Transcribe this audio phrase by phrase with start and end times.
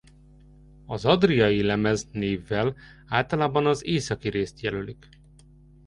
[0.85, 2.75] Az adriai-lemez névvel
[3.07, 5.09] általában az északi részt jelölik.